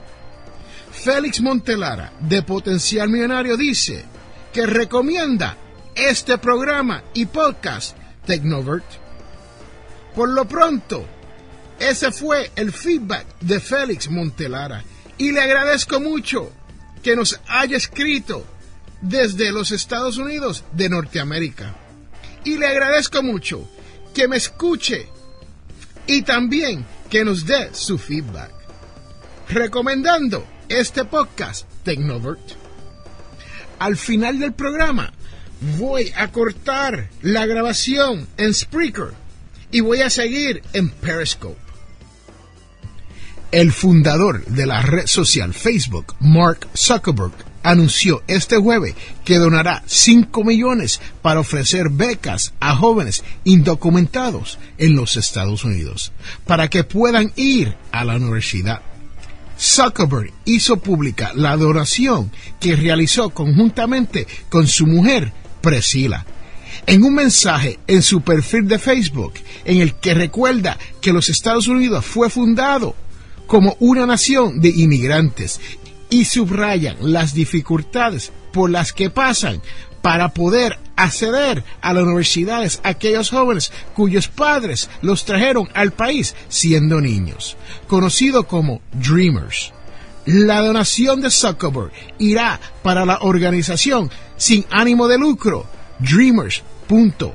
Félix 0.92 1.40
Montelara, 1.40 2.12
de 2.20 2.42
Potencial 2.42 3.08
Millonario, 3.08 3.56
dice 3.56 4.04
que 4.52 4.66
recomienda 4.66 5.56
este 5.94 6.38
programa 6.38 7.02
y 7.14 7.26
podcast 7.26 7.96
Tecnovert. 8.26 9.05
Por 10.16 10.30
lo 10.30 10.48
pronto, 10.48 11.06
ese 11.78 12.10
fue 12.10 12.50
el 12.56 12.72
feedback 12.72 13.26
de 13.42 13.60
Félix 13.60 14.10
Montelara 14.10 14.82
y 15.18 15.30
le 15.30 15.42
agradezco 15.42 16.00
mucho 16.00 16.50
que 17.02 17.14
nos 17.14 17.38
haya 17.46 17.76
escrito 17.76 18.42
desde 19.02 19.52
los 19.52 19.72
Estados 19.72 20.16
Unidos 20.16 20.64
de 20.72 20.88
Norteamérica. 20.88 21.76
Y 22.44 22.56
le 22.56 22.66
agradezco 22.66 23.22
mucho 23.22 23.68
que 24.14 24.26
me 24.26 24.38
escuche 24.38 25.06
y 26.06 26.22
también 26.22 26.86
que 27.10 27.22
nos 27.22 27.44
dé 27.44 27.74
su 27.74 27.98
feedback. 27.98 28.52
Recomendando 29.50 30.46
este 30.70 31.04
podcast 31.04 31.68
Tecnovert. 31.84 32.52
Al 33.78 33.98
final 33.98 34.38
del 34.38 34.54
programa 34.54 35.12
voy 35.76 36.10
a 36.16 36.32
cortar 36.32 37.10
la 37.20 37.44
grabación 37.44 38.26
en 38.38 38.54
Spreaker 38.54 39.25
y 39.70 39.80
voy 39.80 40.00
a 40.02 40.10
seguir 40.10 40.62
en 40.72 40.88
Periscope. 40.90 41.58
El 43.52 43.72
fundador 43.72 44.44
de 44.44 44.66
la 44.66 44.82
red 44.82 45.06
social 45.06 45.54
Facebook, 45.54 46.14
Mark 46.20 46.68
Zuckerberg, 46.76 47.32
anunció 47.62 48.22
este 48.28 48.58
jueves 48.58 48.94
que 49.24 49.38
donará 49.38 49.82
5 49.86 50.44
millones 50.44 51.00
para 51.20 51.40
ofrecer 51.40 51.88
becas 51.90 52.52
a 52.60 52.76
jóvenes 52.76 53.24
indocumentados 53.44 54.58
en 54.78 54.94
los 54.94 55.16
Estados 55.16 55.64
Unidos 55.64 56.12
para 56.46 56.68
que 56.68 56.84
puedan 56.84 57.32
ir 57.34 57.76
a 57.90 58.04
la 58.04 58.16
universidad. 58.16 58.82
Zuckerberg 59.58 60.32
hizo 60.44 60.76
pública 60.76 61.32
la 61.34 61.56
donación 61.56 62.30
que 62.60 62.76
realizó 62.76 63.30
conjuntamente 63.30 64.26
con 64.48 64.66
su 64.66 64.86
mujer, 64.86 65.32
Priscilla, 65.60 66.24
en 66.86 67.04
un 67.04 67.14
mensaje 67.14 67.78
en 67.86 68.02
su 68.02 68.20
perfil 68.20 68.68
de 68.68 68.78
Facebook 68.78 69.34
en 69.64 69.78
el 69.80 69.94
que 69.94 70.14
recuerda 70.14 70.78
que 71.00 71.12
los 71.12 71.28
Estados 71.28 71.68
Unidos 71.68 72.04
fue 72.04 72.30
fundado 72.30 72.94
como 73.46 73.76
una 73.80 74.06
nación 74.06 74.60
de 74.60 74.70
inmigrantes 74.70 75.60
y 76.10 76.24
subrayan 76.24 76.96
las 77.00 77.34
dificultades 77.34 78.32
por 78.52 78.70
las 78.70 78.92
que 78.92 79.10
pasan 79.10 79.60
para 80.02 80.28
poder 80.28 80.78
acceder 80.94 81.64
a 81.80 81.92
las 81.92 82.04
universidades 82.04 82.80
aquellos 82.84 83.30
jóvenes 83.30 83.72
cuyos 83.94 84.28
padres 84.28 84.88
los 85.02 85.24
trajeron 85.24 85.68
al 85.74 85.92
país 85.92 86.34
siendo 86.48 87.00
niños, 87.00 87.56
conocido 87.86 88.46
como 88.46 88.80
Dreamers. 88.92 89.72
La 90.26 90.60
donación 90.60 91.20
de 91.20 91.30
Zuckerberg 91.30 91.92
irá 92.18 92.60
para 92.82 93.04
la 93.04 93.18
organización 93.20 94.10
sin 94.36 94.64
ánimo 94.70 95.06
de 95.06 95.18
lucro 95.18 95.66
Dreamers.us, 95.98 97.32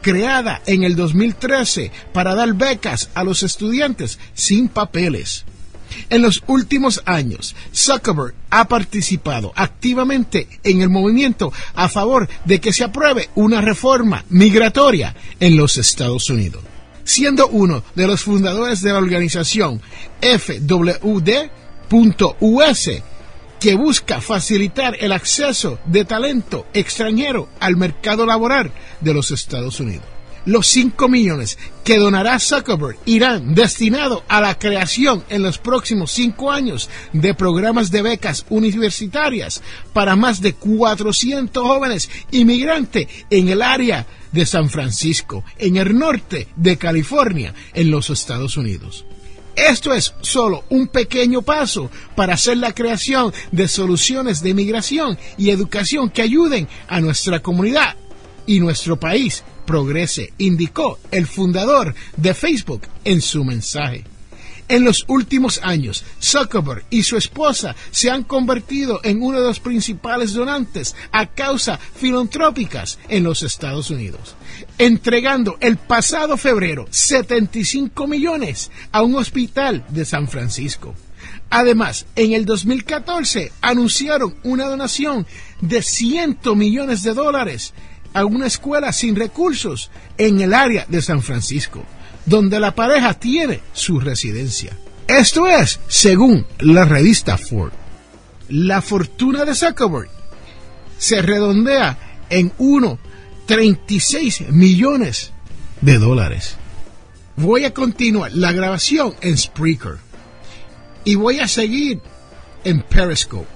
creada 0.00 0.62
en 0.66 0.84
el 0.84 0.96
2013 0.96 1.90
para 2.12 2.34
dar 2.34 2.54
becas 2.54 3.10
a 3.14 3.24
los 3.24 3.42
estudiantes 3.42 4.18
sin 4.34 4.68
papeles. 4.68 5.44
En 6.10 6.22
los 6.22 6.42
últimos 6.46 7.02
años, 7.04 7.54
Zuckerberg 7.74 8.34
ha 8.50 8.66
participado 8.68 9.52
activamente 9.54 10.48
en 10.62 10.80
el 10.80 10.88
movimiento 10.88 11.52
a 11.74 11.88
favor 11.88 12.28
de 12.44 12.60
que 12.60 12.72
se 12.72 12.84
apruebe 12.84 13.30
una 13.34 13.60
reforma 13.60 14.24
migratoria 14.28 15.14
en 15.40 15.56
los 15.56 15.76
Estados 15.76 16.30
Unidos, 16.30 16.62
siendo 17.04 17.48
uno 17.48 17.84
de 17.94 18.06
los 18.06 18.22
fundadores 18.22 18.82
de 18.82 18.92
la 18.92 18.98
organización 18.98 19.80
FWD.us, 20.20 20.90
que 23.64 23.76
busca 23.76 24.20
facilitar 24.20 24.94
el 25.00 25.10
acceso 25.10 25.78
de 25.86 26.04
talento 26.04 26.66
extranjero 26.74 27.48
al 27.60 27.78
mercado 27.78 28.26
laboral 28.26 28.70
de 29.00 29.14
los 29.14 29.30
Estados 29.30 29.80
Unidos. 29.80 30.04
Los 30.44 30.66
5 30.66 31.08
millones 31.08 31.56
que 31.82 31.96
donará 31.96 32.38
Zuckerberg 32.38 32.98
irán 33.06 33.54
destinados 33.54 34.22
a 34.28 34.42
la 34.42 34.58
creación 34.58 35.24
en 35.30 35.42
los 35.42 35.56
próximos 35.56 36.10
5 36.10 36.52
años 36.52 36.90
de 37.14 37.32
programas 37.32 37.90
de 37.90 38.02
becas 38.02 38.44
universitarias 38.50 39.62
para 39.94 40.14
más 40.14 40.42
de 40.42 40.52
400 40.52 41.66
jóvenes 41.66 42.10
inmigrantes 42.32 43.06
en 43.30 43.48
el 43.48 43.62
área 43.62 44.06
de 44.30 44.44
San 44.44 44.68
Francisco, 44.68 45.42
en 45.56 45.78
el 45.78 45.98
norte 45.98 46.48
de 46.56 46.76
California, 46.76 47.54
en 47.72 47.90
los 47.90 48.10
Estados 48.10 48.58
Unidos. 48.58 49.06
Esto 49.56 49.92
es 49.92 50.14
solo 50.20 50.64
un 50.70 50.88
pequeño 50.88 51.42
paso 51.42 51.90
para 52.16 52.34
hacer 52.34 52.56
la 52.56 52.74
creación 52.74 53.32
de 53.52 53.68
soluciones 53.68 54.42
de 54.42 54.50
inmigración 54.50 55.18
y 55.38 55.50
educación 55.50 56.10
que 56.10 56.22
ayuden 56.22 56.68
a 56.88 57.00
nuestra 57.00 57.40
comunidad 57.40 57.96
y 58.46 58.60
nuestro 58.60 58.98
país 58.98 59.44
progrese, 59.64 60.32
indicó 60.38 60.98
el 61.10 61.26
fundador 61.26 61.94
de 62.16 62.34
Facebook 62.34 62.82
en 63.04 63.20
su 63.20 63.44
mensaje. 63.44 64.04
En 64.68 64.84
los 64.84 65.04
últimos 65.08 65.60
años, 65.62 66.04
Zuckerberg 66.22 66.84
y 66.88 67.02
su 67.02 67.16
esposa 67.16 67.76
se 67.90 68.10
han 68.10 68.24
convertido 68.24 69.00
en 69.02 69.22
uno 69.22 69.40
de 69.40 69.46
los 69.46 69.60
principales 69.60 70.32
donantes 70.32 70.96
a 71.12 71.26
causas 71.26 71.78
filantrópicas 71.94 72.98
en 73.08 73.24
los 73.24 73.42
Estados 73.42 73.90
Unidos, 73.90 74.36
entregando 74.78 75.58
el 75.60 75.76
pasado 75.76 76.36
febrero 76.36 76.86
75 76.88 78.06
millones 78.06 78.70
a 78.90 79.02
un 79.02 79.16
hospital 79.16 79.84
de 79.90 80.04
San 80.06 80.28
Francisco. 80.28 80.94
Además, 81.50 82.06
en 82.16 82.32
el 82.32 82.46
2014 82.46 83.52
anunciaron 83.60 84.34
una 84.44 84.64
donación 84.64 85.26
de 85.60 85.82
100 85.82 86.38
millones 86.56 87.02
de 87.02 87.14
dólares 87.14 87.74
a 88.14 88.24
una 88.24 88.46
escuela 88.46 88.92
sin 88.92 89.16
recursos 89.16 89.90
en 90.16 90.40
el 90.40 90.54
área 90.54 90.86
de 90.88 91.02
San 91.02 91.20
Francisco, 91.20 91.84
donde 92.26 92.60
la 92.60 92.74
pareja 92.74 93.14
tiene 93.14 93.60
su 93.72 94.00
residencia. 94.00 94.76
Esto 95.06 95.46
es, 95.46 95.80
según 95.88 96.46
la 96.58 96.84
revista 96.84 97.36
Ford. 97.36 97.72
La 98.48 98.80
fortuna 98.82 99.44
de 99.44 99.54
Zuckerberg 99.54 100.10
se 100.98 101.20
redondea 101.22 101.98
en 102.30 102.52
1,36 102.56 104.48
millones 104.48 105.32
de 105.80 105.98
dólares. 105.98 106.56
Voy 107.36 107.64
a 107.64 107.74
continuar 107.74 108.32
la 108.32 108.52
grabación 108.52 109.14
en 109.20 109.36
Spreaker 109.36 109.98
y 111.04 111.16
voy 111.16 111.40
a 111.40 111.48
seguir 111.48 112.00
en 112.64 112.82
Periscope. 112.82 113.48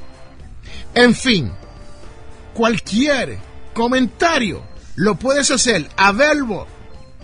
En 0.94 1.14
fin, 1.14 1.52
cualquier 2.54 3.38
comentario 3.72 4.62
lo 4.96 5.14
puedes 5.14 5.50
hacer 5.50 5.88
a 5.96 6.12
verbo 6.12 6.66